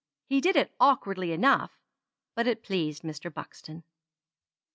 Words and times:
He 0.25 0.41
did 0.41 0.55
it 0.55 0.73
awkwardly 0.79 1.31
enough, 1.31 1.79
but 2.35 2.47
it 2.47 2.63
pleased 2.63 3.03
Mr. 3.03 3.31
Buxton. 3.31 3.83